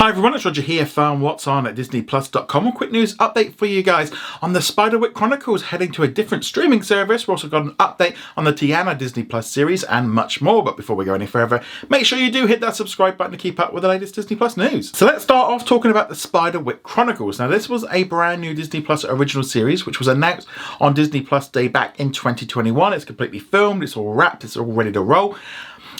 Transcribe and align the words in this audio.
Hi 0.00 0.08
everyone, 0.08 0.32
it's 0.32 0.46
Roger 0.46 0.62
here 0.62 0.86
from 0.86 1.20
What's 1.20 1.46
On 1.46 1.66
at 1.66 1.74
DisneyPlus.com. 1.74 2.66
A 2.66 2.72
quick 2.72 2.90
news 2.90 3.14
update 3.18 3.56
for 3.56 3.66
you 3.66 3.82
guys 3.82 4.10
on 4.40 4.54
the 4.54 4.60
Spiderwick 4.60 5.12
Chronicles 5.12 5.64
heading 5.64 5.92
to 5.92 6.02
a 6.02 6.08
different 6.08 6.42
streaming 6.42 6.82
service. 6.82 7.24
We've 7.24 7.32
also 7.32 7.48
got 7.48 7.64
an 7.64 7.72
update 7.72 8.16
on 8.34 8.44
the 8.44 8.52
Tiana 8.54 8.96
Disney 8.96 9.24
Plus 9.24 9.50
series 9.50 9.84
and 9.84 10.10
much 10.10 10.40
more. 10.40 10.64
But 10.64 10.78
before 10.78 10.96
we 10.96 11.04
go 11.04 11.12
any 11.12 11.26
further, 11.26 11.62
make 11.90 12.06
sure 12.06 12.18
you 12.18 12.30
do 12.32 12.46
hit 12.46 12.62
that 12.62 12.76
subscribe 12.76 13.18
button 13.18 13.32
to 13.32 13.36
keep 13.36 13.60
up 13.60 13.74
with 13.74 13.82
the 13.82 13.90
latest 13.90 14.14
Disney 14.14 14.36
Plus 14.36 14.56
news. 14.56 14.96
So 14.96 15.04
let's 15.04 15.22
start 15.22 15.52
off 15.52 15.66
talking 15.66 15.90
about 15.90 16.08
the 16.08 16.14
Spiderwick 16.14 16.82
Chronicles. 16.82 17.38
Now, 17.38 17.48
this 17.48 17.68
was 17.68 17.84
a 17.90 18.04
brand 18.04 18.40
new 18.40 18.54
Disney 18.54 18.80
Plus 18.80 19.04
original 19.04 19.44
series 19.44 19.84
which 19.84 19.98
was 19.98 20.08
announced 20.08 20.48
on 20.80 20.94
Disney 20.94 21.20
Plus 21.20 21.46
Day 21.46 21.68
back 21.68 22.00
in 22.00 22.10
2021. 22.10 22.94
It's 22.94 23.04
completely 23.04 23.38
filmed, 23.38 23.82
it's 23.82 23.98
all 23.98 24.14
wrapped, 24.14 24.44
it's 24.44 24.56
all 24.56 24.64
ready 24.64 24.92
to 24.92 25.02
roll. 25.02 25.36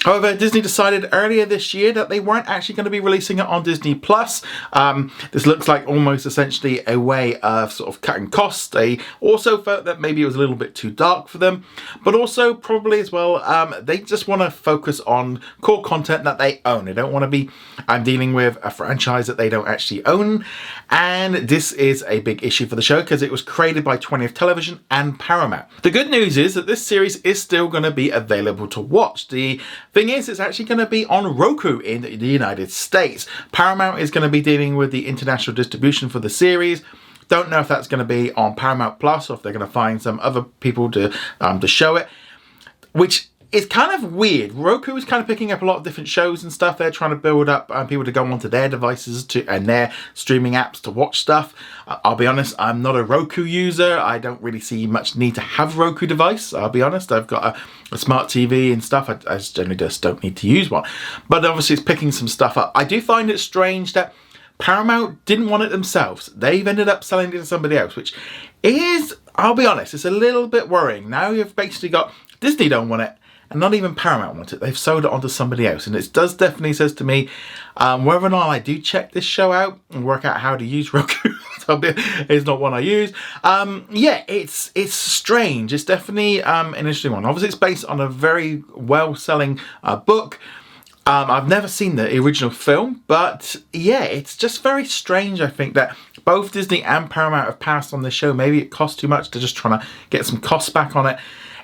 However, 0.04 0.34
Disney 0.34 0.62
decided 0.62 1.10
earlier 1.12 1.44
this 1.44 1.74
year 1.74 1.92
that 1.92 2.08
they 2.08 2.20
weren't 2.20 2.48
actually 2.48 2.74
going 2.74 2.84
to 2.84 2.90
be 2.90 3.00
releasing 3.00 3.38
it 3.38 3.46
on 3.46 3.62
Disney 3.62 3.94
Plus. 3.94 4.42
Um, 4.72 5.12
this 5.32 5.46
looks 5.46 5.68
like 5.68 5.86
almost 5.86 6.24
essentially 6.24 6.80
a 6.86 6.98
way 6.98 7.38
of 7.40 7.70
sort 7.70 7.94
of 7.94 8.00
cutting 8.00 8.30
costs. 8.30 8.68
They 8.68 8.98
also 9.20 9.60
felt 9.60 9.84
that 9.84 10.00
maybe 10.00 10.22
it 10.22 10.24
was 10.24 10.36
a 10.36 10.38
little 10.38 10.56
bit 10.56 10.74
too 10.74 10.90
dark 10.90 11.28
for 11.28 11.36
them, 11.36 11.64
but 12.02 12.14
also 12.14 12.54
probably 12.54 12.98
as 12.98 13.12
well, 13.12 13.36
um, 13.44 13.74
they 13.82 13.98
just 13.98 14.26
want 14.26 14.40
to 14.40 14.50
focus 14.50 15.00
on 15.00 15.42
core 15.60 15.82
content 15.82 16.24
that 16.24 16.38
they 16.38 16.62
own. 16.64 16.86
They 16.86 16.94
don't 16.94 17.12
want 17.12 17.24
to 17.24 17.28
be 17.28 17.50
I'm 17.86 18.02
dealing 18.02 18.32
with 18.32 18.56
a 18.62 18.70
franchise 18.70 19.26
that 19.26 19.36
they 19.36 19.50
don't 19.50 19.68
actually 19.68 20.04
own, 20.06 20.46
and 20.88 21.34
this 21.34 21.72
is 21.72 22.04
a 22.08 22.20
big 22.20 22.42
issue 22.42 22.66
for 22.66 22.76
the 22.76 22.82
show 22.82 23.02
because 23.02 23.20
it 23.20 23.30
was 23.30 23.42
created 23.42 23.84
by 23.84 23.98
20th 23.98 24.34
Television 24.34 24.80
and 24.90 25.18
Paramount. 25.18 25.66
The 25.82 25.90
good 25.90 26.10
news 26.10 26.38
is 26.38 26.54
that 26.54 26.66
this 26.66 26.84
series 26.84 27.16
is 27.16 27.42
still 27.42 27.68
going 27.68 27.84
to 27.84 27.90
be 27.90 28.10
available 28.10 28.66
to 28.68 28.80
watch. 28.80 29.28
The 29.28 29.60
Thing 29.92 30.08
is, 30.08 30.28
it's 30.28 30.38
actually 30.38 30.66
going 30.66 30.78
to 30.78 30.86
be 30.86 31.04
on 31.06 31.36
Roku 31.36 31.80
in 31.80 32.02
the 32.02 32.26
United 32.26 32.70
States. 32.70 33.26
Paramount 33.50 34.00
is 34.00 34.12
going 34.12 34.22
to 34.22 34.30
be 34.30 34.40
dealing 34.40 34.76
with 34.76 34.92
the 34.92 35.06
international 35.08 35.54
distribution 35.54 36.08
for 36.08 36.20
the 36.20 36.30
series. 36.30 36.82
Don't 37.26 37.50
know 37.50 37.58
if 37.58 37.68
that's 37.68 37.88
going 37.88 37.98
to 37.98 38.04
be 38.04 38.32
on 38.32 38.54
Paramount 38.54 39.00
Plus 39.00 39.30
or 39.30 39.34
if 39.34 39.42
they're 39.42 39.52
going 39.52 39.66
to 39.66 39.72
find 39.72 40.00
some 40.00 40.20
other 40.20 40.42
people 40.42 40.90
to 40.92 41.12
um, 41.40 41.58
to 41.60 41.66
show 41.66 41.96
it. 41.96 42.08
Which 42.92 43.29
it's 43.52 43.66
kind 43.66 43.92
of 43.92 44.12
weird. 44.12 44.52
Roku 44.52 44.94
is 44.94 45.04
kind 45.04 45.20
of 45.20 45.26
picking 45.26 45.50
up 45.50 45.60
a 45.60 45.64
lot 45.64 45.76
of 45.76 45.82
different 45.82 46.08
shows 46.08 46.44
and 46.44 46.52
stuff. 46.52 46.78
They're 46.78 46.92
trying 46.92 47.10
to 47.10 47.16
build 47.16 47.48
up 47.48 47.68
um, 47.72 47.88
people 47.88 48.04
to 48.04 48.12
go 48.12 48.24
onto 48.24 48.48
their 48.48 48.68
devices 48.68 49.24
to 49.24 49.44
and 49.48 49.66
their 49.66 49.92
streaming 50.14 50.52
apps 50.52 50.80
to 50.82 50.90
watch 50.90 51.20
stuff. 51.20 51.52
I'll 51.86 52.14
be 52.14 52.28
honest, 52.28 52.54
I'm 52.60 52.80
not 52.80 52.94
a 52.94 53.02
Roku 53.02 53.42
user. 53.42 53.98
I 53.98 54.18
don't 54.18 54.40
really 54.40 54.60
see 54.60 54.86
much 54.86 55.16
need 55.16 55.34
to 55.34 55.40
have 55.40 55.78
Roku 55.78 56.06
device. 56.06 56.52
I'll 56.52 56.68
be 56.68 56.82
honest. 56.82 57.10
I've 57.10 57.26
got 57.26 57.56
a, 57.56 57.60
a 57.92 57.98
smart 57.98 58.28
TV 58.28 58.72
and 58.72 58.84
stuff. 58.84 59.08
I, 59.10 59.18
I 59.26 59.38
generally 59.38 59.76
just 59.76 60.00
don't 60.00 60.22
need 60.22 60.36
to 60.38 60.48
use 60.48 60.70
one. 60.70 60.84
But 61.28 61.44
obviously, 61.44 61.74
it's 61.74 61.82
picking 61.82 62.12
some 62.12 62.28
stuff 62.28 62.56
up. 62.56 62.70
I 62.76 62.84
do 62.84 63.00
find 63.00 63.30
it 63.30 63.38
strange 63.38 63.92
that. 63.94 64.14
Paramount 64.58 65.24
didn't 65.24 65.48
want 65.48 65.62
it 65.62 65.70
themselves. 65.70 66.26
They've 66.36 66.68
ended 66.68 66.86
up 66.86 67.02
selling 67.02 67.30
it 67.30 67.38
to 67.38 67.46
somebody 67.46 67.78
else, 67.78 67.96
which 67.96 68.12
is, 68.62 69.16
I'll 69.34 69.54
be 69.54 69.64
honest, 69.64 69.94
it's 69.94 70.04
a 70.04 70.10
little 70.10 70.48
bit 70.48 70.68
worrying. 70.68 71.08
Now 71.08 71.30
you've 71.30 71.56
basically 71.56 71.88
got 71.88 72.12
Disney 72.40 72.68
don't 72.68 72.88
want 72.88 73.02
it, 73.02 73.14
and 73.50 73.58
not 73.58 73.74
even 73.74 73.94
Paramount 73.94 74.36
want 74.36 74.52
it. 74.52 74.60
They've 74.60 74.78
sold 74.78 75.04
it 75.04 75.10
on 75.10 75.20
to 75.22 75.28
somebody 75.28 75.66
else, 75.66 75.86
and 75.86 75.96
it 75.96 76.12
does 76.12 76.34
definitely 76.34 76.72
says 76.72 76.92
to 76.94 77.04
me 77.04 77.28
um, 77.76 78.04
whether 78.04 78.26
or 78.26 78.30
not 78.30 78.48
I 78.48 78.60
do 78.60 78.78
check 78.78 79.12
this 79.12 79.24
show 79.24 79.52
out 79.52 79.78
and 79.90 80.04
work 80.04 80.24
out 80.24 80.40
how 80.40 80.56
to 80.56 80.64
use 80.64 80.94
Roku. 80.94 81.30
it's 81.68 82.46
not 82.46 82.60
one 82.60 82.74
I 82.74 82.80
use. 82.80 83.12
Um, 83.42 83.86
yeah, 83.90 84.24
it's 84.28 84.70
it's 84.74 84.94
strange. 84.94 85.72
It's 85.72 85.84
definitely 85.84 86.42
um, 86.42 86.74
an 86.74 86.80
interesting 86.80 87.12
one. 87.12 87.24
Obviously, 87.24 87.48
it's 87.48 87.58
based 87.58 87.84
on 87.84 88.00
a 88.00 88.08
very 88.08 88.62
well-selling 88.74 89.58
uh, 89.82 89.96
book. 89.96 90.38
Um, 91.06 91.30
I've 91.30 91.48
never 91.48 91.66
seen 91.66 91.96
the 91.96 92.16
original 92.18 92.50
film, 92.50 93.02
but 93.08 93.56
yeah, 93.72 94.04
it's 94.04 94.36
just 94.36 94.62
very 94.62 94.84
strange. 94.84 95.40
I 95.40 95.48
think 95.48 95.74
that 95.74 95.96
both 96.24 96.52
Disney 96.52 96.84
and 96.84 97.10
Paramount 97.10 97.46
have 97.46 97.58
passed 97.58 97.92
on 97.92 98.02
this 98.02 98.14
show. 98.14 98.32
Maybe 98.32 98.60
it 98.60 98.70
cost 98.70 99.00
too 99.00 99.08
much. 99.08 99.30
They're 99.30 99.42
just 99.42 99.56
trying 99.56 99.80
to 99.80 99.86
get 100.10 100.24
some 100.24 100.40
costs 100.40 100.70
back 100.70 100.94
on 100.94 101.06
it 101.06 101.18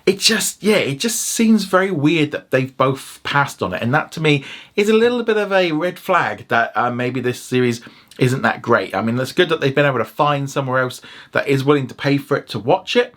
it 0.07 0.19
just 0.19 0.63
yeah 0.63 0.77
it 0.77 0.99
just 0.99 1.21
seems 1.21 1.65
very 1.65 1.91
weird 1.91 2.31
that 2.31 2.51
they've 2.51 2.77
both 2.77 3.21
passed 3.23 3.63
on 3.63 3.75
it 3.75 3.83
and 3.83 3.93
that 3.93 4.13
to 4.13 4.21
me 4.21 4.45
is 4.77 4.89
a 4.89 4.95
little 4.95 5.23
bit 5.23 5.37
of 5.37 5.53
a 5.53 5.73
red 5.73 5.99
flag 5.99 6.47
that 6.49 6.73
uh, 6.77 6.91
maybe 6.91 7.21
this 7.21 7.43
series 7.43 7.81
isn't 8.19 8.43
that 8.43 8.63
great 8.63 8.95
i 8.95 9.03
mean 9.03 9.19
it's 9.19 9.33
good 9.33 9.49
that 9.49 9.61
they've 9.61 9.75
been 9.75 9.87
able 9.87 9.99
to 9.99 10.05
find 10.05 10.49
somewhere 10.49 10.81
else 10.81 11.01
that 11.33 11.47
is 11.49 11.65
willing 11.65 11.87
to 11.87 11.95
pay 11.95 12.17
for 12.17 12.37
it 12.37 12.49
to 12.49 12.59
watch 12.59 12.97
it 12.97 13.15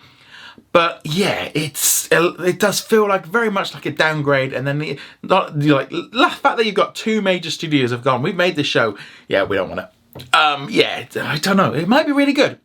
but 0.72 1.02
yeah, 1.04 1.52
it's 1.54 2.08
it 2.12 2.60
does 2.60 2.80
feel 2.80 3.08
like 3.08 3.26
very 3.26 3.50
much 3.50 3.74
like 3.74 3.86
a 3.86 3.92
downgrade, 3.92 4.54
and 4.54 4.68
then 4.68 4.80
the, 4.80 5.00
not 5.24 5.58
like 5.58 5.90
the 5.90 6.30
fact 6.30 6.58
that 6.58 6.66
you've 6.66 6.76
got 6.76 6.96
two 6.96 7.22
major 7.22 7.50
studios 7.50 7.92
have 7.92 8.04
gone. 8.04 8.22
We've 8.22 8.36
made 8.36 8.56
this 8.56 8.68
show, 8.68 8.98
yeah, 9.28 9.44
we 9.44 9.56
don't 9.56 9.70
want 9.70 9.82
it. 9.82 10.36
Um, 10.36 10.68
yeah, 10.70 11.06
I 11.16 11.38
don't 11.38 11.58
know. 11.58 11.74
It 11.74 11.88
might 11.88 12.06
be 12.06 12.12
really 12.12 12.34
good. 12.34 12.60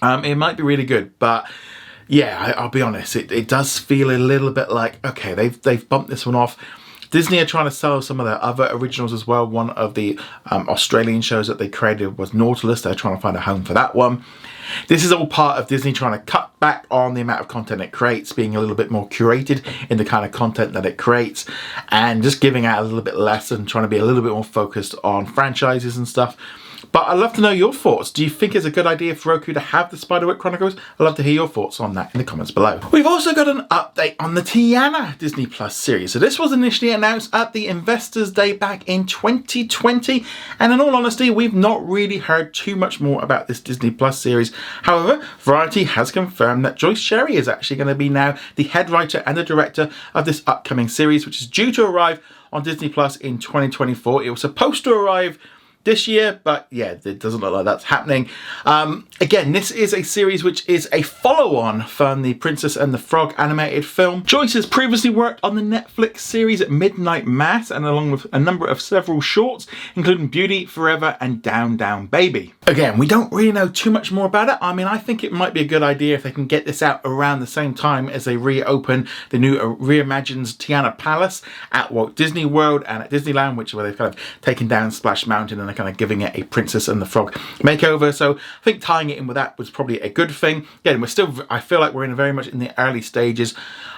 Um, 0.00 0.24
it 0.24 0.36
might 0.36 0.56
be 0.56 0.62
really 0.62 0.84
good, 0.84 1.18
but 1.18 1.46
yeah, 2.08 2.54
I, 2.56 2.62
will 2.62 2.70
be 2.70 2.82
honest, 2.82 3.16
it, 3.16 3.32
it 3.32 3.48
does 3.48 3.78
feel 3.78 4.10
a 4.10 4.18
little 4.18 4.50
bit 4.50 4.70
like 4.70 5.04
okay, 5.04 5.34
they've 5.34 5.60
they've 5.62 5.88
bumped 5.88 6.10
this 6.10 6.26
one 6.26 6.34
off. 6.34 6.56
Disney 7.10 7.38
are 7.38 7.46
trying 7.46 7.66
to 7.66 7.70
sell 7.70 8.02
some 8.02 8.18
of 8.18 8.26
their 8.26 8.42
other 8.42 8.68
originals 8.72 9.12
as 9.12 9.24
well. 9.24 9.46
One 9.46 9.70
of 9.70 9.94
the 9.94 10.18
um, 10.46 10.68
Australian 10.68 11.20
shows 11.20 11.46
that 11.46 11.58
they 11.58 11.68
created 11.68 12.18
was 12.18 12.34
Nautilus. 12.34 12.82
They're 12.82 12.96
trying 12.96 13.14
to 13.14 13.20
find 13.20 13.36
a 13.36 13.40
home 13.40 13.62
for 13.62 13.72
that 13.72 13.94
one. 13.94 14.24
This 14.88 15.04
is 15.04 15.12
all 15.12 15.28
part 15.28 15.60
of 15.60 15.68
Disney 15.68 15.92
trying 15.92 16.18
to 16.18 16.24
cut 16.24 16.58
back 16.58 16.86
on 16.90 17.14
the 17.14 17.20
amount 17.20 17.40
of 17.40 17.46
content 17.46 17.82
it 17.82 17.92
creates, 17.92 18.32
being 18.32 18.56
a 18.56 18.60
little 18.60 18.74
bit 18.74 18.90
more 18.90 19.08
curated 19.08 19.64
in 19.88 19.98
the 19.98 20.04
kind 20.04 20.24
of 20.24 20.32
content 20.32 20.72
that 20.72 20.86
it 20.86 20.98
creates, 20.98 21.46
and 21.90 22.22
just 22.22 22.40
giving 22.40 22.66
out 22.66 22.80
a 22.80 22.82
little 22.82 23.00
bit 23.00 23.16
less 23.16 23.52
and 23.52 23.68
trying 23.68 23.84
to 23.84 23.88
be 23.88 23.98
a 23.98 24.04
little 24.04 24.22
bit 24.22 24.32
more 24.32 24.42
focused 24.42 24.96
on 25.04 25.24
franchises 25.24 25.96
and 25.96 26.08
stuff. 26.08 26.36
But 26.94 27.08
I'd 27.08 27.18
love 27.18 27.32
to 27.32 27.40
know 27.40 27.50
your 27.50 27.72
thoughts. 27.72 28.12
Do 28.12 28.22
you 28.22 28.30
think 28.30 28.54
it's 28.54 28.66
a 28.66 28.70
good 28.70 28.86
idea 28.86 29.16
for 29.16 29.30
Roku 29.30 29.52
to 29.52 29.58
have 29.58 29.90
the 29.90 29.96
Spiderwick 29.96 30.38
Chronicles? 30.38 30.76
I'd 30.76 31.02
love 31.02 31.16
to 31.16 31.24
hear 31.24 31.32
your 31.32 31.48
thoughts 31.48 31.80
on 31.80 31.94
that 31.94 32.14
in 32.14 32.18
the 32.18 32.24
comments 32.24 32.52
below. 32.52 32.78
We've 32.92 33.04
also 33.04 33.34
got 33.34 33.48
an 33.48 33.62
update 33.62 34.14
on 34.20 34.36
the 34.36 34.42
Tiana 34.42 35.18
Disney 35.18 35.46
Plus 35.46 35.76
series. 35.76 36.12
So 36.12 36.20
this 36.20 36.38
was 36.38 36.52
initially 36.52 36.92
announced 36.92 37.34
at 37.34 37.52
the 37.52 37.66
Investors 37.66 38.30
Day 38.30 38.52
back 38.52 38.88
in 38.88 39.06
2020. 39.06 40.24
And 40.60 40.72
in 40.72 40.80
all 40.80 40.94
honesty, 40.94 41.30
we've 41.30 41.52
not 41.52 41.84
really 41.84 42.18
heard 42.18 42.54
too 42.54 42.76
much 42.76 43.00
more 43.00 43.20
about 43.24 43.48
this 43.48 43.60
Disney 43.60 43.90
Plus 43.90 44.20
series. 44.20 44.52
However, 44.82 45.20
Variety 45.40 45.82
has 45.82 46.12
confirmed 46.12 46.64
that 46.64 46.76
Joyce 46.76 47.00
Sherry 47.00 47.34
is 47.34 47.48
actually 47.48 47.76
going 47.76 47.88
to 47.88 47.96
be 47.96 48.08
now 48.08 48.38
the 48.54 48.68
head 48.68 48.88
writer 48.88 49.24
and 49.26 49.36
the 49.36 49.42
director 49.42 49.90
of 50.14 50.26
this 50.26 50.44
upcoming 50.46 50.86
series, 50.86 51.26
which 51.26 51.40
is 51.40 51.48
due 51.48 51.72
to 51.72 51.84
arrive 51.84 52.22
on 52.52 52.62
Disney 52.62 52.88
Plus 52.88 53.16
in 53.16 53.38
2024. 53.38 54.22
It 54.22 54.30
was 54.30 54.42
supposed 54.42 54.84
to 54.84 54.92
arrive 54.92 55.40
this 55.84 56.08
year, 56.08 56.40
but 56.44 56.66
yeah, 56.70 56.96
it 57.04 57.18
doesn't 57.18 57.40
look 57.40 57.52
like 57.52 57.64
that's 57.64 57.84
happening. 57.84 58.28
Um, 58.64 59.06
again, 59.20 59.52
this 59.52 59.70
is 59.70 59.92
a 59.92 60.02
series 60.02 60.42
which 60.42 60.68
is 60.68 60.88
a 60.92 61.02
follow-on 61.02 61.82
from 61.82 62.22
the 62.22 62.34
Princess 62.34 62.76
and 62.76 62.92
the 62.92 62.98
Frog 62.98 63.34
animated 63.38 63.84
film. 63.84 64.24
Joyce 64.24 64.54
has 64.54 64.66
previously 64.66 65.10
worked 65.10 65.40
on 65.42 65.54
the 65.54 65.62
Netflix 65.62 66.18
series 66.18 66.66
Midnight 66.68 67.26
Mass 67.26 67.70
and 67.70 67.84
along 67.84 68.10
with 68.10 68.26
a 68.32 68.38
number 68.38 68.66
of 68.66 68.80
several 68.80 69.20
shorts, 69.20 69.66
including 69.94 70.28
Beauty, 70.28 70.64
Forever 70.66 71.16
and 71.20 71.42
Down 71.42 71.76
Down 71.76 72.06
Baby. 72.06 72.54
Again, 72.66 72.96
we 72.96 73.06
don't 73.06 73.30
really 73.30 73.52
know 73.52 73.68
too 73.68 73.90
much 73.90 74.10
more 74.10 74.24
about 74.24 74.48
it. 74.48 74.56
I 74.62 74.72
mean, 74.72 74.86
I 74.86 74.96
think 74.96 75.22
it 75.22 75.32
might 75.32 75.52
be 75.52 75.60
a 75.60 75.66
good 75.66 75.82
idea 75.82 76.14
if 76.14 76.22
they 76.22 76.30
can 76.30 76.46
get 76.46 76.64
this 76.64 76.80
out 76.80 77.02
around 77.04 77.40
the 77.40 77.46
same 77.46 77.74
time 77.74 78.08
as 78.08 78.24
they 78.24 78.38
reopen 78.38 79.06
the 79.28 79.38
new 79.38 79.58
uh, 79.58 79.76
reimagined 79.76 80.46
Tiana 80.56 80.96
Palace 80.96 81.42
at 81.72 81.92
Walt 81.92 82.16
Disney 82.16 82.46
World 82.46 82.82
and 82.86 83.02
at 83.02 83.10
Disneyland, 83.10 83.56
which 83.56 83.70
is 83.70 83.74
where 83.74 83.84
they've 83.84 83.96
kind 83.96 84.14
of 84.14 84.18
taken 84.40 84.66
down 84.66 84.90
Splash 84.92 85.26
Mountain 85.26 85.60
and 85.60 85.68
they're 85.68 85.76
kind 85.76 85.90
of 85.90 85.98
giving 85.98 86.22
it 86.22 86.34
a 86.34 86.44
Princess 86.44 86.88
and 86.88 87.02
the 87.02 87.06
Frog 87.06 87.34
makeover. 87.58 88.14
So 88.14 88.36
I 88.36 88.64
think 88.64 88.80
tying 88.80 89.10
it 89.10 89.18
in 89.18 89.26
with 89.26 89.34
that 89.34 89.58
was 89.58 89.68
probably 89.68 90.00
a 90.00 90.08
good 90.08 90.30
thing. 90.30 90.66
Again, 90.80 91.02
we're 91.02 91.06
still, 91.08 91.44
I 91.50 91.60
feel 91.60 91.80
like 91.80 91.92
we're 91.92 92.04
in 92.04 92.16
very 92.16 92.32
much 92.32 92.48
in 92.48 92.60
the 92.60 92.72
early 92.80 93.02
stages. 93.02 93.54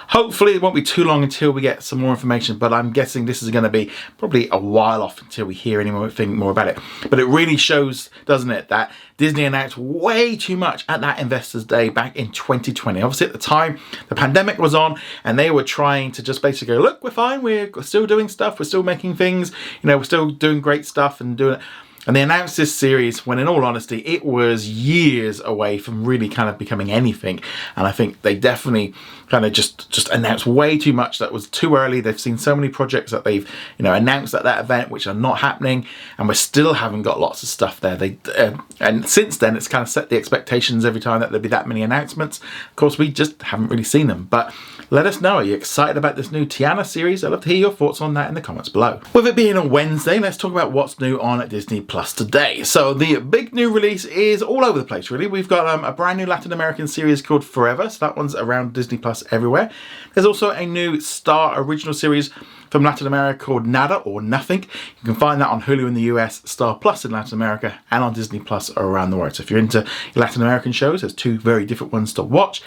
Hopefully 0.08 0.54
it 0.54 0.62
won't 0.62 0.74
be 0.74 0.82
too 0.82 1.04
long 1.04 1.22
until 1.22 1.50
we 1.50 1.60
get 1.60 1.82
some 1.82 2.00
more 2.00 2.10
information, 2.10 2.58
but 2.58 2.72
I'm 2.72 2.92
guessing 2.92 3.24
this 3.24 3.42
is 3.42 3.50
going 3.50 3.64
to 3.64 3.70
be 3.70 3.90
probably 4.18 4.48
a 4.52 4.58
while 4.58 5.02
off 5.02 5.20
until 5.20 5.46
we 5.46 5.54
hear 5.54 5.80
anything 5.80 6.36
more 6.36 6.50
about 6.50 6.68
it. 6.68 6.78
But 7.10 7.18
it 7.18 7.26
really 7.26 7.56
shows, 7.56 8.08
doesn't 8.24 8.50
it, 8.50 8.68
that 8.68 8.92
Disney 9.16 9.44
announced 9.44 9.76
way 9.76 10.36
too 10.36 10.56
much 10.56 10.84
at 10.88 11.00
that 11.00 11.18
Investors 11.18 11.64
Day 11.64 11.88
back 11.88 12.16
in 12.16 12.30
2020. 12.30 13.02
Obviously 13.02 13.26
at 13.26 13.32
the 13.32 13.38
time, 13.38 13.78
the 14.08 14.14
pandemic 14.14 14.58
was 14.58 14.74
on 14.74 15.00
and 15.24 15.38
they 15.38 15.50
were 15.50 15.64
trying 15.64 16.12
to 16.12 16.22
just 16.22 16.42
basically 16.42 16.76
go, 16.76 16.80
look, 16.80 17.02
we're 17.02 17.10
fine, 17.10 17.42
we're 17.42 17.70
still 17.82 18.06
doing 18.06 18.28
stuff, 18.28 18.58
we're 18.58 18.64
still 18.64 18.82
making 18.82 19.16
things, 19.16 19.50
you 19.82 19.88
know, 19.88 19.96
we're 19.98 20.04
still 20.04 20.30
doing 20.30 20.60
great 20.60 20.86
stuff 20.86 21.20
and 21.20 21.36
doing 21.36 21.54
it 21.54 21.60
and 22.06 22.14
they 22.14 22.22
announced 22.22 22.56
this 22.56 22.74
series 22.74 23.26
when, 23.26 23.38
in 23.38 23.48
all 23.48 23.64
honesty, 23.64 23.98
it 24.06 24.24
was 24.24 24.68
years 24.68 25.40
away 25.40 25.78
from 25.78 26.04
really 26.04 26.28
kind 26.28 26.48
of 26.48 26.58
becoming 26.58 26.90
anything. 26.90 27.40
And 27.74 27.86
I 27.86 27.92
think 27.92 28.22
they 28.22 28.34
definitely 28.34 28.94
kind 29.28 29.44
of 29.44 29.52
just 29.52 29.90
just 29.90 30.08
announced 30.10 30.46
way 30.46 30.78
too 30.78 30.92
much 30.92 31.18
that 31.18 31.32
was 31.32 31.48
too 31.48 31.74
early. 31.74 32.00
They've 32.00 32.18
seen 32.18 32.38
so 32.38 32.54
many 32.54 32.68
projects 32.68 33.10
that 33.10 33.24
they've 33.24 33.48
you 33.76 33.82
know 33.82 33.92
announced 33.92 34.34
at 34.34 34.44
that 34.44 34.60
event 34.60 34.90
which 34.90 35.06
are 35.06 35.14
not 35.14 35.38
happening, 35.38 35.86
and 36.18 36.28
we 36.28 36.34
still 36.34 36.74
haven't 36.74 37.02
got 37.02 37.18
lots 37.18 37.42
of 37.42 37.48
stuff 37.48 37.80
there. 37.80 37.96
They 37.96 38.18
uh, 38.36 38.56
and 38.78 39.08
since 39.08 39.38
then 39.38 39.56
it's 39.56 39.68
kind 39.68 39.82
of 39.82 39.88
set 39.88 40.08
the 40.08 40.16
expectations 40.16 40.84
every 40.84 41.00
time 41.00 41.20
that 41.20 41.30
there'll 41.30 41.42
be 41.42 41.48
that 41.48 41.66
many 41.66 41.82
announcements. 41.82 42.40
Of 42.70 42.76
course, 42.76 42.98
we 42.98 43.10
just 43.10 43.42
haven't 43.42 43.68
really 43.68 43.84
seen 43.84 44.06
them. 44.06 44.28
But 44.30 44.54
Let 44.88 45.04
us 45.04 45.20
know. 45.20 45.38
Are 45.38 45.42
you 45.42 45.54
excited 45.54 45.96
about 45.96 46.14
this 46.14 46.30
new 46.30 46.46
Tiana 46.46 46.86
series? 46.86 47.24
I'd 47.24 47.32
love 47.32 47.40
to 47.40 47.48
hear 47.48 47.58
your 47.58 47.72
thoughts 47.72 48.00
on 48.00 48.14
that 48.14 48.28
in 48.28 48.36
the 48.36 48.40
comments 48.40 48.68
below. 48.68 49.00
With 49.12 49.26
it 49.26 49.34
being 49.34 49.56
a 49.56 49.66
Wednesday, 49.66 50.20
let's 50.20 50.36
talk 50.36 50.52
about 50.52 50.70
what's 50.70 51.00
new 51.00 51.20
on 51.20 51.46
Disney 51.48 51.80
Plus 51.80 52.12
today. 52.12 52.62
So 52.62 52.94
the 52.94 53.16
big 53.16 53.52
new 53.52 53.72
release 53.72 54.04
is 54.04 54.42
all 54.42 54.64
over 54.64 54.78
the 54.78 54.84
place, 54.84 55.10
really. 55.10 55.26
We've 55.26 55.48
got 55.48 55.66
um, 55.66 55.84
a 55.84 55.90
brand 55.90 56.18
new 56.18 56.26
Latin 56.26 56.52
American 56.52 56.86
series 56.86 57.20
called 57.20 57.44
Forever. 57.44 57.90
So 57.90 58.06
that 58.06 58.16
one's 58.16 58.36
around 58.36 58.74
Disney 58.74 58.96
Plus 58.96 59.24
everywhere. 59.32 59.72
There's 60.14 60.26
also 60.26 60.50
a 60.50 60.64
new 60.64 61.00
Star 61.00 61.60
original 61.60 61.92
series 61.92 62.30
from 62.70 62.84
Latin 62.84 63.08
America 63.08 63.44
called 63.44 63.66
Nada 63.66 63.96
or 63.96 64.22
Nothing. 64.22 64.62
You 64.62 65.04
can 65.04 65.16
find 65.16 65.40
that 65.40 65.48
on 65.48 65.62
Hulu 65.62 65.88
in 65.88 65.94
the 65.94 66.02
US, 66.02 66.42
Star 66.48 66.78
Plus 66.78 67.04
in 67.04 67.10
Latin 67.10 67.34
America, 67.34 67.76
and 67.90 68.04
on 68.04 68.12
Disney 68.12 68.38
Plus 68.38 68.70
around 68.76 69.10
the 69.10 69.16
world. 69.16 69.34
So 69.34 69.42
if 69.42 69.50
you're 69.50 69.58
into 69.58 69.84
Latin 70.14 70.42
American 70.42 70.70
shows, 70.70 71.00
there's 71.00 71.12
two 71.12 71.40
very 71.40 71.66
different 71.66 71.92
ones 71.92 72.12
to 72.14 72.22
watch. 72.22 72.62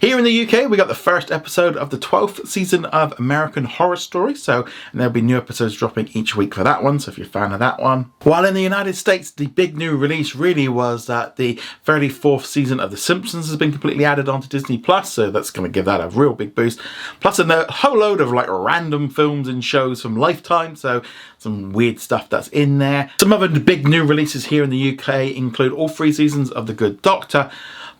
Here 0.00 0.18
in 0.18 0.24
the 0.24 0.46
UK, 0.46 0.68
we 0.68 0.76
got 0.76 0.88
the 0.88 0.94
first 0.94 1.32
episode 1.32 1.74
of 1.74 1.88
the 1.88 1.96
12th 1.96 2.46
season 2.46 2.84
of 2.86 3.18
American 3.18 3.64
Horror 3.64 3.96
Story, 3.96 4.34
so 4.34 4.66
and 4.92 5.00
there'll 5.00 5.12
be 5.12 5.22
new 5.22 5.38
episodes 5.38 5.74
dropping 5.74 6.08
each 6.12 6.36
week 6.36 6.54
for 6.54 6.62
that 6.64 6.82
one, 6.82 7.00
so 7.00 7.10
if 7.10 7.16
you're 7.16 7.26
a 7.26 7.30
fan 7.30 7.52
of 7.52 7.60
that 7.60 7.80
one. 7.80 8.12
While 8.22 8.44
in 8.44 8.52
the 8.52 8.62
United 8.62 8.94
States, 8.94 9.30
the 9.30 9.46
big 9.46 9.76
new 9.76 9.96
release 9.96 10.34
really 10.34 10.68
was 10.68 11.06
that 11.06 11.36
the 11.36 11.58
34th 11.86 12.44
season 12.44 12.78
of 12.78 12.90
The 12.90 12.98
Simpsons 12.98 13.46
has 13.48 13.56
been 13.56 13.72
completely 13.72 14.04
added 14.04 14.28
onto 14.28 14.48
Disney 14.48 14.76
Plus, 14.76 15.12
so 15.12 15.30
that's 15.30 15.50
going 15.50 15.70
to 15.70 15.72
give 15.72 15.86
that 15.86 16.02
a 16.02 16.08
real 16.08 16.34
big 16.34 16.54
boost. 16.54 16.78
Plus 17.20 17.38
a 17.38 17.72
whole 17.72 17.98
load 17.98 18.20
of 18.20 18.32
like 18.32 18.48
random 18.50 19.08
films 19.08 19.48
and 19.48 19.64
shows 19.64 20.02
from 20.02 20.16
Lifetime, 20.16 20.76
so 20.76 21.00
some 21.38 21.72
weird 21.72 22.00
stuff 22.00 22.28
that's 22.28 22.48
in 22.48 22.78
there. 22.78 23.10
Some 23.18 23.32
other 23.32 23.48
big 23.48 23.88
new 23.88 24.04
releases 24.04 24.46
here 24.46 24.62
in 24.62 24.70
the 24.70 24.98
UK 24.98 25.34
include 25.34 25.72
all 25.72 25.88
three 25.88 26.12
seasons 26.12 26.50
of 26.50 26.66
The 26.66 26.74
Good 26.74 27.00
Doctor, 27.00 27.50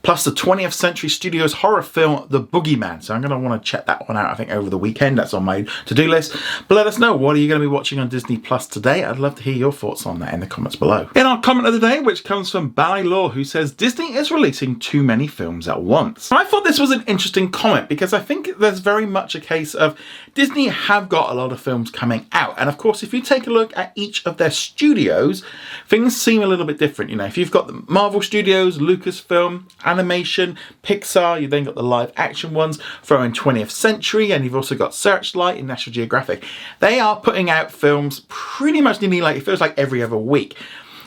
plus 0.03 0.25
the 0.25 0.31
20th 0.31 0.73
Century 0.73 1.09
Studios 1.09 1.53
horror 1.55 1.83
film 1.83 2.27
The 2.31 2.41
Boogeyman. 2.41 3.03
So 3.03 3.15
I'm 3.15 3.21
going 3.21 3.31
to 3.31 3.39
want 3.39 3.63
to 3.63 3.69
check 3.69 3.87
that 3.87 4.09
one 4.09 4.17
out, 4.17 4.31
I 4.31 4.35
think, 4.35 4.51
over 4.51 4.71
the 4.71 4.79
weekend. 4.79 5.19
That's 5.19 5.35
on 5.35 5.45
my 5.45 5.67
to-do 5.87 6.09
list. 6.09 6.37
But 6.69 6.77
let 6.77 6.87
us 6.87 6.99
know, 6.99 7.17
what 7.17 7.37
are 7.37 7.39
you 7.39 7.49
going 7.49 7.61
to 7.61 7.67
be 7.67 7.73
watching 7.73 7.99
on 7.99 8.09
Disney 8.09 8.39
Plus 8.39 8.67
today? 8.67 9.05
I'd 9.05 9.19
love 9.19 9.35
to 9.37 9.43
hear 9.43 9.55
your 9.55 9.73
thoughts 9.73 10.07
on 10.07 10.21
that 10.21 10.33
in 10.33 10.41
the 10.41 10.47
comments 10.47 10.77
below. 10.77 11.09
In 11.15 11.27
our 11.27 11.41
comment 11.41 11.67
of 11.67 11.73
the 11.73 11.81
day, 11.81 12.01
which 12.01 12.25
comes 12.25 12.51
from 12.51 12.69
Bally 12.69 13.03
Law, 13.03 13.31
who 13.31 13.45
says, 13.45 13.73
Disney 13.73 14.15
is 14.15 14.31
releasing 14.31 14.79
too 14.79 15.03
many 15.03 15.27
films 15.27 15.67
at 15.69 15.83
once. 15.83 16.31
I 16.31 16.45
thought 16.45 16.65
this 16.65 16.79
was 16.79 16.91
an 16.91 17.03
interesting 17.07 17.51
comment 17.51 17.89
because 17.89 18.13
I 18.13 18.21
think 18.21 18.59
there's 18.59 18.81
very 18.81 19.07
much 19.07 19.35
a 19.35 19.41
case 19.41 19.75
of 19.75 19.99
Disney 20.35 20.69
have 20.69 21.09
got 21.09 21.31
a 21.31 21.35
lot 21.35 21.53
of 21.53 21.61
films 21.61 21.91
coming 21.91 22.27
out. 22.33 22.55
And 22.59 22.69
of 22.69 22.79
course, 22.79 23.03
if 23.03 23.13
you 23.13 23.21
take 23.21 23.47
a 23.47 23.51
look 23.51 23.77
at 23.77 23.93
each 23.95 24.25
of 24.27 24.37
their 24.37 24.51
studios, 24.51 25.43
things 25.89 26.21
seem 26.21 26.43
a 26.43 26.47
little 26.47 26.67
bit 26.67 26.79
different. 26.79 27.11
You 27.11 27.17
know, 27.17 27.25
if 27.25 27.37
you've 27.37 27.51
got 27.51 27.67
the 27.67 27.83
Marvel 27.89 28.23
Studios, 28.23 28.79
Lucasfilm, 28.79 29.65
and 29.85 29.96
animation, 29.99 30.57
Pixar, 30.83 31.41
you've 31.41 31.51
then 31.51 31.65
got 31.65 31.75
the 31.75 31.83
live 31.83 32.13
action 32.17 32.55
ones, 32.55 32.79
throw 33.03 33.23
in 33.23 33.33
20th 33.33 33.71
Century, 33.71 34.33
and 34.33 34.45
you've 34.45 34.57
also 34.57 34.75
got 34.75 34.95
Searchlight 34.95 35.59
and 35.59 35.67
National 35.67 35.95
Geographic. 35.95 36.45
They 36.81 37.01
are 37.01 37.19
putting 37.19 37.51
out 37.51 37.73
films 37.73 38.25
pretty 38.29 38.81
much 38.81 39.01
nearly 39.01 39.21
like, 39.21 39.37
it 39.37 39.45
feels 39.45 39.61
like 39.61 39.79
every 39.79 40.03
other 40.03 40.17
week. 40.17 40.57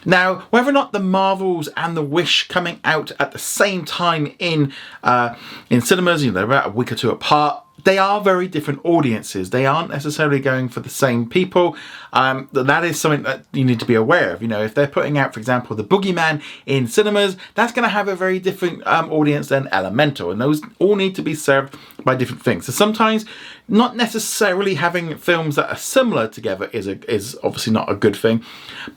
Now, 0.06 0.47
whether 0.50 0.69
or 0.69 0.74
not 0.74 0.94
the 0.94 1.00
Marvels 1.00 1.68
and 1.75 1.95
the 1.95 2.01
Wish 2.01 2.47
coming 2.47 2.80
out 2.83 3.12
at 3.19 3.31
the 3.31 3.39
same 3.39 3.86
time 3.86 4.33
in 4.39 4.74
uh, 5.03 5.35
in 5.69 5.81
cinemas, 5.81 6.24
you 6.24 6.31
know, 6.31 6.35
they're 6.35 6.45
about 6.45 6.68
a 6.68 6.71
week 6.71 6.92
or 6.92 6.95
two 6.95 7.12
apart, 7.12 7.63
they 7.84 7.98
are 7.98 8.22
very 8.22 8.48
different 8.48 8.81
audiences. 8.84 9.50
They 9.50 9.66
aren't 9.66 9.90
necessarily 9.90 10.40
going 10.40 10.70
for 10.70 10.80
the 10.80 10.90
same 10.90 11.30
people. 11.30 11.76
Um, 12.14 12.50
that 12.54 12.84
is 12.84 13.00
something 13.00 13.24
that 13.24 13.46
you 13.54 13.64
need 13.64 13.80
to 13.80 13.86
be 13.86 13.96
aware 13.96 14.31
of. 14.31 14.42
You 14.42 14.48
know, 14.48 14.62
if 14.62 14.74
they're 14.74 14.88
putting 14.88 15.18
out, 15.18 15.34
for 15.34 15.40
example, 15.40 15.76
The 15.76 15.84
Boogeyman 15.84 16.42
in 16.66 16.88
cinemas, 16.88 17.38
that's 17.56 17.74
going 17.74 17.84
to 17.84 17.90
have 17.90 18.08
a 18.08 18.16
very 18.16 18.40
different 18.40 18.86
um, 18.88 19.12
audience 19.12 19.50
than 19.50 19.68
Elemental, 19.72 20.31
and 20.31 20.42
those 20.42 20.62
all 20.80 20.96
need 20.96 21.16
to 21.16 21.22
be 21.22 21.36
served 21.36 21.78
by 22.09 22.15
different 22.15 22.41
things. 22.41 22.65
So 22.65 22.71
sometimes, 22.71 23.23
not 23.67 23.95
necessarily 23.95 24.73
having 24.73 25.15
films 25.15 25.56
that 25.57 25.69
are 25.69 25.77
similar 25.77 26.27
together 26.27 26.67
is 26.73 26.88
a, 26.88 26.97
is 27.11 27.38
obviously 27.44 27.71
not 27.71 27.88
a 27.88 27.94
good 27.94 28.15
thing, 28.15 28.44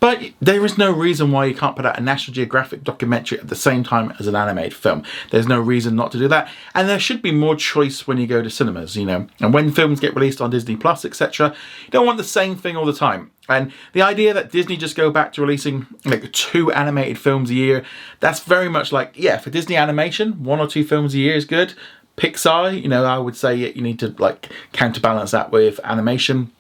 but 0.01 0.19
there 0.41 0.65
is 0.65 0.79
no 0.79 0.91
reason 0.91 1.31
why 1.31 1.45
you 1.45 1.55
can't 1.55 1.77
put 1.77 1.85
out 1.85 1.99
a 1.99 2.03
National 2.03 2.35
Geographic 2.35 2.83
documentary 2.83 3.39
at 3.39 3.51
the 3.51 3.55
same 3.55 3.85
time 3.85 4.15
as 4.19 4.27
an 4.27 4.35
animated 4.35 4.73
film. 4.73 5.03
There's 5.31 5.47
no 5.47 5.61
reason 5.61 5.95
not 5.95 6.11
to 6.13 6.19
do 6.19 6.27
that, 6.29 6.49
and 6.75 6.89
there 6.89 6.99
should 6.99 7.21
be 7.21 7.33
more 7.33 7.55
choice 7.55 8.07
when 8.07 8.17
you 8.17 8.27
go 8.27 8.41
to 8.41 8.49
cinemas. 8.49 8.97
You 8.97 9.05
know, 9.05 9.27
and 9.41 9.53
when 9.53 9.73
films 9.73 10.01
get 10.01 10.15
released 10.15 10.41
on 10.41 10.49
Disney 10.49 10.77
Plus, 10.77 11.05
etc., 11.05 11.55
you 11.85 11.91
don't 11.91 12.07
want 12.07 12.17
the 12.17 12.25
same 12.25 12.57
thing 12.57 12.79
all 12.79 12.87
the 12.87 12.95
time. 12.95 13.31
And 13.47 13.73
the 13.93 14.01
idea 14.01 14.33
that 14.33 14.53
Disney 14.53 14.79
just 14.79 14.97
go 14.97 15.11
back 15.11 15.35
to 15.35 15.43
releasing 15.43 15.87
like 16.07 16.33
two 16.33 16.73
animated 16.73 17.19
films 17.19 17.51
a 17.51 17.55
year, 17.55 17.85
that's 18.21 18.41
very 18.41 18.71
much 18.71 18.91
like, 18.91 19.13
yeah, 19.17 19.37
for 19.37 19.51
Disney 19.51 19.77
animation, 19.77 20.45
one 20.45 20.61
or 20.61 20.67
two 20.67 20.85
films 20.85 21.13
a 21.15 21.19
year 21.19 21.35
is 21.35 21.45
good. 21.45 21.75
Pixar, 22.17 22.81
you 22.81 22.89
know, 22.89 23.05
I 23.05 23.19
would 23.19 23.37
say 23.37 23.55
you 23.55 23.83
need 23.83 23.99
to 24.01 24.15
like 24.19 24.51
counterbalance 24.73 25.31
that 25.31 25.51
with 25.51 25.81
animation. 25.85 26.53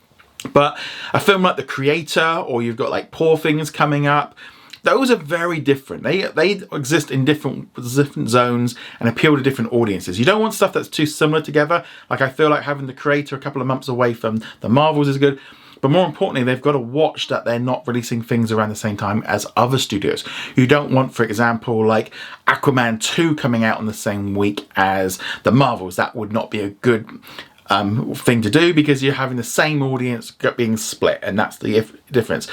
But 0.52 0.78
a 1.12 1.20
film 1.20 1.42
like 1.42 1.56
The 1.56 1.62
Creator, 1.62 2.44
or 2.46 2.62
you've 2.62 2.76
got 2.76 2.90
like 2.90 3.10
Poor 3.10 3.36
Things 3.36 3.70
coming 3.70 4.06
up, 4.06 4.34
those 4.82 5.10
are 5.10 5.16
very 5.16 5.60
different. 5.60 6.02
They 6.02 6.22
they 6.22 6.62
exist 6.72 7.10
in 7.10 7.24
different 7.24 7.72
different 7.74 8.28
zones 8.28 8.74
and 8.98 9.08
appeal 9.08 9.36
to 9.36 9.42
different 9.42 9.72
audiences. 9.72 10.18
You 10.18 10.24
don't 10.24 10.40
want 10.40 10.54
stuff 10.54 10.72
that's 10.72 10.88
too 10.88 11.06
similar 11.06 11.40
together. 11.40 11.84
Like 12.10 12.20
I 12.20 12.28
feel 12.28 12.50
like 12.50 12.64
having 12.64 12.86
the 12.86 12.92
creator 12.92 13.36
a 13.36 13.38
couple 13.38 13.60
of 13.60 13.68
months 13.68 13.88
away 13.88 14.14
from 14.14 14.42
the 14.60 14.68
Marvels 14.68 15.08
is 15.08 15.18
good. 15.18 15.38
But 15.82 15.90
more 15.90 16.06
importantly, 16.06 16.44
they've 16.44 16.62
got 16.62 16.72
to 16.72 16.78
watch 16.78 17.28
that 17.28 17.44
they're 17.44 17.58
not 17.58 17.86
releasing 17.86 18.22
things 18.22 18.50
around 18.52 18.70
the 18.70 18.76
same 18.76 18.96
time 18.96 19.22
as 19.24 19.46
other 19.56 19.78
studios. 19.78 20.24
You 20.54 20.66
don't 20.66 20.92
want, 20.92 21.12
for 21.12 21.24
example, 21.24 21.84
like 21.84 22.14
Aquaman 22.46 23.00
2 23.02 23.34
coming 23.34 23.64
out 23.64 23.78
on 23.78 23.86
the 23.86 23.92
same 23.92 24.36
week 24.36 24.68
as 24.76 25.18
the 25.42 25.50
Marvels. 25.50 25.96
That 25.96 26.14
would 26.14 26.32
not 26.32 26.52
be 26.52 26.60
a 26.60 26.70
good 26.70 27.20
um, 27.66 28.14
thing 28.14 28.42
to 28.42 28.50
do 28.50 28.74
because 28.74 29.02
you're 29.02 29.14
having 29.14 29.36
the 29.36 29.44
same 29.44 29.82
audience 29.82 30.30
being 30.56 30.76
split, 30.76 31.20
and 31.22 31.38
that's 31.38 31.58
the 31.58 31.76
if 31.76 31.94
difference. 32.10 32.48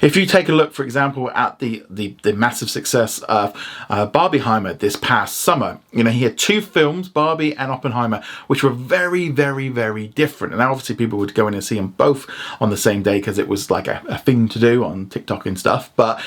If 0.00 0.16
you 0.16 0.26
take 0.26 0.48
a 0.48 0.52
look, 0.52 0.72
for 0.72 0.84
example, 0.84 1.30
at 1.30 1.58
the 1.58 1.84
the, 1.88 2.16
the 2.22 2.32
massive 2.32 2.70
success 2.70 3.20
of 3.20 3.56
uh, 3.88 4.06
Barbieheimer 4.06 4.78
this 4.78 4.96
past 4.96 5.40
summer, 5.40 5.80
you 5.92 6.04
know 6.04 6.10
he 6.10 6.24
had 6.24 6.38
two 6.38 6.60
films, 6.60 7.08
Barbie 7.08 7.56
and 7.56 7.70
Oppenheimer, 7.70 8.22
which 8.46 8.62
were 8.62 8.70
very, 8.70 9.28
very, 9.28 9.68
very 9.68 10.08
different. 10.08 10.52
And 10.52 10.62
obviously, 10.62 10.96
people 10.96 11.18
would 11.18 11.34
go 11.34 11.48
in 11.48 11.54
and 11.54 11.64
see 11.64 11.76
them 11.76 11.88
both 11.88 12.28
on 12.60 12.70
the 12.70 12.76
same 12.76 13.02
day 13.02 13.18
because 13.18 13.38
it 13.38 13.48
was 13.48 13.70
like 13.70 13.88
a, 13.88 14.02
a 14.08 14.18
thing 14.18 14.48
to 14.48 14.58
do 14.58 14.84
on 14.84 15.08
TikTok 15.08 15.46
and 15.46 15.58
stuff. 15.58 15.90
But 15.96 16.22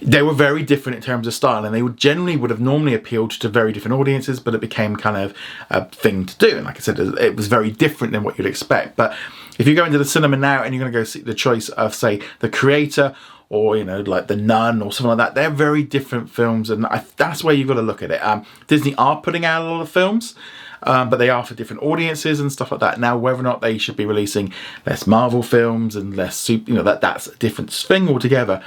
they 0.00 0.22
were 0.22 0.32
very 0.32 0.62
different 0.62 0.96
in 0.96 1.02
terms 1.02 1.26
of 1.26 1.34
style 1.34 1.64
and 1.64 1.74
they 1.74 1.82
would 1.82 1.96
generally 1.96 2.36
would 2.36 2.50
have 2.50 2.60
normally 2.60 2.94
appealed 2.94 3.30
to 3.30 3.48
very 3.48 3.72
different 3.72 3.98
audiences 3.98 4.40
but 4.40 4.54
it 4.54 4.60
became 4.60 4.96
kind 4.96 5.16
of 5.16 5.34
a 5.70 5.84
thing 5.86 6.24
to 6.26 6.36
do 6.38 6.56
and 6.56 6.64
like 6.64 6.76
i 6.76 6.80
said 6.80 6.98
it 6.98 7.36
was 7.36 7.46
very 7.48 7.70
different 7.70 8.12
than 8.12 8.22
what 8.22 8.38
you'd 8.38 8.46
expect 8.46 8.96
but 8.96 9.16
if 9.58 9.66
you 9.66 9.74
go 9.74 9.84
into 9.84 9.98
the 9.98 10.04
cinema 10.04 10.36
now 10.36 10.62
and 10.62 10.74
you're 10.74 10.80
going 10.80 10.92
to 10.92 10.98
go 10.98 11.04
see 11.04 11.20
the 11.20 11.34
choice 11.34 11.68
of 11.70 11.94
say 11.94 12.20
the 12.40 12.48
creator 12.48 13.14
or 13.48 13.76
you 13.76 13.84
know 13.84 14.00
like 14.00 14.28
the 14.28 14.36
nun 14.36 14.82
or 14.82 14.92
something 14.92 15.16
like 15.16 15.18
that 15.18 15.34
they're 15.34 15.50
very 15.50 15.82
different 15.82 16.30
films 16.30 16.70
and 16.70 16.86
I, 16.86 17.04
that's 17.16 17.42
where 17.42 17.54
you've 17.54 17.68
got 17.68 17.74
to 17.74 17.82
look 17.82 18.02
at 18.02 18.10
it 18.10 18.22
um, 18.24 18.44
disney 18.66 18.94
are 18.96 19.20
putting 19.20 19.44
out 19.44 19.62
a 19.62 19.64
lot 19.64 19.80
of 19.80 19.90
films 19.90 20.34
um, 20.82 21.10
but 21.10 21.16
they 21.16 21.30
are 21.30 21.44
for 21.44 21.54
different 21.54 21.82
audiences 21.82 22.38
and 22.38 22.52
stuff 22.52 22.70
like 22.70 22.80
that. 22.80 23.00
Now, 23.00 23.18
whether 23.18 23.40
or 23.40 23.42
not 23.42 23.60
they 23.60 23.78
should 23.78 23.96
be 23.96 24.06
releasing 24.06 24.52
less 24.86 25.08
Marvel 25.08 25.42
films 25.42 25.96
and 25.96 26.16
less, 26.16 26.48
you 26.48 26.62
know, 26.68 26.84
that 26.84 27.00
that's 27.00 27.26
a 27.26 27.36
different 27.36 27.72
thing 27.72 28.08
altogether. 28.08 28.62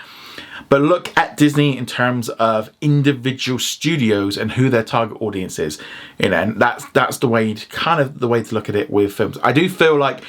But 0.69 0.81
look 0.81 1.15
at 1.17 1.37
Disney 1.37 1.77
in 1.77 1.85
terms 1.85 2.29
of 2.29 2.71
individual 2.81 3.59
studios 3.59 4.37
and 4.37 4.53
who 4.53 4.69
their 4.69 4.83
target 4.83 5.21
audience 5.21 5.59
is. 5.59 5.79
You 6.17 6.29
know, 6.29 6.41
and 6.41 6.61
that's 6.61 6.85
that's 6.91 7.17
the 7.17 7.27
way 7.27 7.53
to, 7.53 7.67
kind 7.67 8.01
of 8.01 8.19
the 8.19 8.27
way 8.27 8.43
to 8.43 8.53
look 8.55 8.69
at 8.69 8.75
it 8.75 8.89
with 8.89 9.13
films. 9.13 9.37
I 9.43 9.51
do 9.51 9.69
feel 9.69 9.97
like 9.97 10.21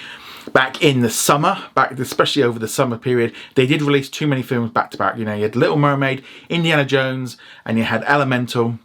back 0.52 0.82
in 0.82 1.00
the 1.00 1.10
summer, 1.10 1.62
back 1.74 1.92
especially 1.98 2.42
over 2.42 2.58
the 2.58 2.68
summer 2.68 2.98
period, 2.98 3.32
they 3.54 3.66
did 3.66 3.82
release 3.82 4.08
too 4.08 4.26
many 4.26 4.42
films 4.42 4.70
back 4.70 4.90
to 4.90 4.98
back. 4.98 5.16
You 5.16 5.24
know, 5.24 5.34
you 5.34 5.42
had 5.42 5.56
Little 5.56 5.76
Mermaid, 5.76 6.24
Indiana 6.48 6.84
Jones, 6.84 7.36
and 7.64 7.78
you 7.78 7.84
had 7.84 8.02
Elemental. 8.04 8.78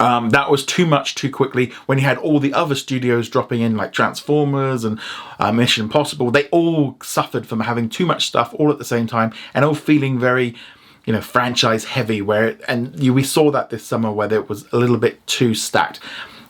Um, 0.00 0.30
that 0.30 0.50
was 0.50 0.66
too 0.66 0.86
much 0.86 1.14
too 1.14 1.30
quickly 1.30 1.72
when 1.86 1.98
you 1.98 2.04
had 2.04 2.18
all 2.18 2.40
the 2.40 2.52
other 2.52 2.74
studios 2.74 3.28
dropping 3.28 3.60
in 3.60 3.76
like 3.76 3.92
Transformers 3.92 4.82
and 4.82 4.98
uh, 5.38 5.52
Mission 5.52 5.84
Impossible. 5.84 6.30
They 6.30 6.48
all 6.48 6.96
suffered 7.02 7.46
from 7.46 7.60
having 7.60 7.88
too 7.88 8.04
much 8.04 8.26
stuff 8.26 8.54
all 8.58 8.72
at 8.72 8.78
the 8.78 8.84
same 8.84 9.06
time 9.06 9.32
and 9.52 9.64
all 9.64 9.74
feeling 9.74 10.18
very 10.18 10.56
you 11.04 11.12
know, 11.12 11.20
franchise 11.20 11.84
heavy 11.84 12.22
where, 12.22 12.56
and 12.68 12.98
you, 13.02 13.12
we 13.12 13.22
saw 13.22 13.50
that 13.50 13.70
this 13.70 13.84
summer 13.84 14.10
where 14.10 14.32
it 14.32 14.48
was 14.48 14.66
a 14.72 14.76
little 14.76 14.96
bit 14.96 15.24
too 15.26 15.54
stacked. 15.54 16.00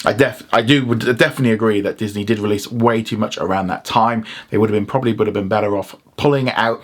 I 0.06 0.12
def 0.12 0.42
I 0.52 0.60
do 0.60 0.84
would 0.84 1.00
definitely 1.00 1.52
agree 1.52 1.80
that 1.80 1.96
Disney 1.96 2.24
did 2.24 2.38
release 2.38 2.70
way 2.70 3.02
too 3.02 3.16
much 3.16 3.38
around 3.38 3.68
that 3.68 3.86
time. 3.86 4.26
They 4.50 4.58
would 4.58 4.68
have 4.68 4.76
been 4.76 4.86
probably 4.86 5.14
would 5.14 5.26
have 5.26 5.34
been 5.34 5.48
better 5.48 5.76
off 5.78 5.96
pulling 6.16 6.48
it 6.48 6.54
out 6.58 6.82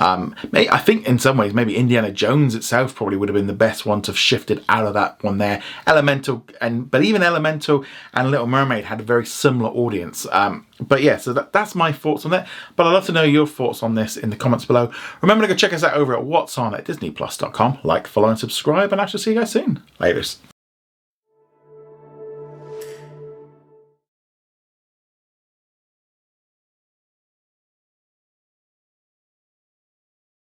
um, 0.00 0.34
I 0.54 0.78
think 0.78 1.06
in 1.06 1.18
some 1.18 1.36
ways 1.36 1.52
maybe 1.52 1.76
Indiana 1.76 2.10
Jones 2.10 2.54
itself 2.54 2.94
probably 2.94 3.16
would 3.16 3.28
have 3.28 3.34
been 3.34 3.46
the 3.46 3.52
best 3.52 3.84
one 3.84 4.00
to 4.02 4.10
have 4.10 4.18
shifted 4.18 4.64
out 4.68 4.86
of 4.86 4.94
that 4.94 5.22
one 5.22 5.38
there. 5.38 5.62
Elemental 5.86 6.44
and 6.60 6.90
but 6.90 7.04
even 7.04 7.22
Elemental 7.22 7.84
and 8.14 8.30
Little 8.30 8.46
Mermaid 8.46 8.86
had 8.86 9.00
a 9.00 9.04
very 9.04 9.26
similar 9.26 9.70
audience. 9.70 10.26
Um, 10.32 10.66
but 10.80 11.02
yeah, 11.02 11.18
so 11.18 11.32
that, 11.34 11.52
that's 11.52 11.74
my 11.74 11.92
thoughts 11.92 12.24
on 12.24 12.30
that. 12.30 12.48
But 12.76 12.86
I'd 12.86 12.92
love 12.92 13.06
to 13.06 13.12
know 13.12 13.22
your 13.22 13.46
thoughts 13.46 13.82
on 13.82 13.94
this 13.94 14.16
in 14.16 14.30
the 14.30 14.36
comments 14.36 14.64
below. 14.64 14.90
Remember 15.20 15.46
to 15.46 15.48
go 15.48 15.54
check 15.54 15.72
us 15.72 15.84
out 15.84 15.94
over 15.94 16.14
at 16.14 16.24
what's 16.24 16.56
on 16.56 16.74
at 16.74 16.84
disneyplus.com. 16.84 17.80
Like, 17.84 18.06
follow, 18.06 18.28
and 18.28 18.38
subscribe, 18.38 18.92
and 18.92 19.00
I 19.00 19.06
shall 19.06 19.20
see 19.20 19.32
you 19.32 19.38
guys 19.38 19.52
soon. 19.52 19.82
Laters. 20.00 20.38